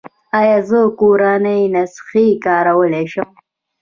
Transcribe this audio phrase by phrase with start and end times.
[0.39, 3.29] ایا زه کورنۍ نسخې کارولی شم؟